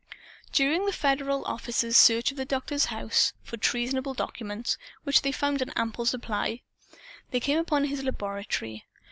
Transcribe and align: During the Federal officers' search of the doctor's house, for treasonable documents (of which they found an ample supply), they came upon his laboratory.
During 0.51 0.87
the 0.87 0.91
Federal 0.93 1.45
officers' 1.45 1.95
search 1.95 2.31
of 2.31 2.37
the 2.37 2.43
doctor's 2.43 2.85
house, 2.85 3.33
for 3.43 3.55
treasonable 3.57 4.15
documents 4.15 4.73
(of 4.73 4.81
which 5.05 5.21
they 5.21 5.31
found 5.31 5.61
an 5.61 5.69
ample 5.75 6.07
supply), 6.07 6.63
they 7.29 7.39
came 7.39 7.59
upon 7.59 7.83
his 7.83 8.03
laboratory. 8.03 8.87